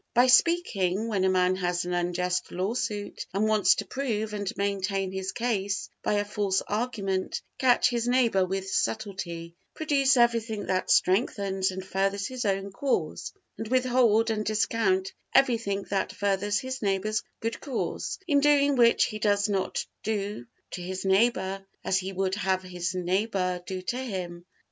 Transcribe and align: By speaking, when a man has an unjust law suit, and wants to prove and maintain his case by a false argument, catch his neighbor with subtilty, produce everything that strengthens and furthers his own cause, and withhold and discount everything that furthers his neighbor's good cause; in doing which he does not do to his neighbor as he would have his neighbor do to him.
By 0.15 0.25
speaking, 0.25 1.09
when 1.09 1.23
a 1.25 1.29
man 1.29 1.55
has 1.57 1.85
an 1.85 1.93
unjust 1.93 2.51
law 2.51 2.73
suit, 2.73 3.27
and 3.35 3.47
wants 3.47 3.75
to 3.75 3.85
prove 3.85 4.33
and 4.33 4.51
maintain 4.57 5.11
his 5.11 5.31
case 5.31 5.91
by 6.01 6.13
a 6.13 6.25
false 6.25 6.63
argument, 6.67 7.39
catch 7.59 7.91
his 7.91 8.07
neighbor 8.07 8.43
with 8.43 8.65
subtilty, 8.67 9.53
produce 9.75 10.17
everything 10.17 10.65
that 10.65 10.89
strengthens 10.89 11.69
and 11.69 11.85
furthers 11.85 12.25
his 12.25 12.45
own 12.45 12.71
cause, 12.71 13.31
and 13.59 13.67
withhold 13.67 14.31
and 14.31 14.43
discount 14.43 15.13
everything 15.35 15.83
that 15.91 16.11
furthers 16.13 16.57
his 16.57 16.81
neighbor's 16.81 17.21
good 17.39 17.59
cause; 17.59 18.17
in 18.27 18.39
doing 18.39 18.75
which 18.75 19.03
he 19.03 19.19
does 19.19 19.47
not 19.49 19.85
do 20.01 20.47
to 20.71 20.81
his 20.81 21.05
neighbor 21.05 21.63
as 21.83 21.99
he 21.99 22.11
would 22.11 22.33
have 22.33 22.63
his 22.63 22.95
neighbor 22.95 23.61
do 23.67 23.83
to 23.83 23.97
him. 23.97 24.47